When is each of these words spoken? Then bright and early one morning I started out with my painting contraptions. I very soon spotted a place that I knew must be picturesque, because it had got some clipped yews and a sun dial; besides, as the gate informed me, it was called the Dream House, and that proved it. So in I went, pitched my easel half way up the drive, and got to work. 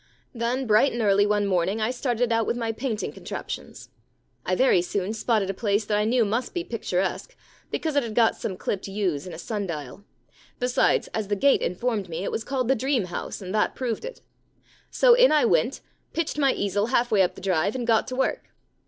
Then 0.33 0.65
bright 0.65 0.91
and 0.91 1.01
early 1.03 1.27
one 1.27 1.45
morning 1.45 1.79
I 1.79 1.91
started 1.91 2.31
out 2.31 2.47
with 2.47 2.57
my 2.57 2.71
painting 2.71 3.11
contraptions. 3.11 3.89
I 4.43 4.55
very 4.55 4.81
soon 4.81 5.13
spotted 5.13 5.47
a 5.47 5.53
place 5.53 5.85
that 5.85 5.95
I 5.95 6.05
knew 6.05 6.25
must 6.25 6.55
be 6.55 6.63
picturesque, 6.63 7.35
because 7.69 7.95
it 7.95 8.01
had 8.01 8.15
got 8.15 8.35
some 8.35 8.57
clipped 8.57 8.87
yews 8.87 9.27
and 9.27 9.35
a 9.35 9.37
sun 9.37 9.67
dial; 9.67 10.03
besides, 10.57 11.07
as 11.13 11.27
the 11.27 11.35
gate 11.35 11.61
informed 11.61 12.09
me, 12.09 12.23
it 12.23 12.31
was 12.31 12.43
called 12.43 12.67
the 12.67 12.73
Dream 12.75 13.03
House, 13.05 13.43
and 13.43 13.53
that 13.53 13.75
proved 13.75 14.03
it. 14.03 14.21
So 14.89 15.13
in 15.13 15.31
I 15.31 15.45
went, 15.45 15.81
pitched 16.13 16.39
my 16.39 16.51
easel 16.51 16.87
half 16.87 17.11
way 17.11 17.21
up 17.21 17.35
the 17.35 17.39
drive, 17.39 17.75
and 17.75 17.85
got 17.85 18.07
to 18.07 18.15
work. 18.15 18.45